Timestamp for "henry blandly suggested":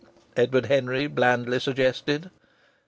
0.65-2.31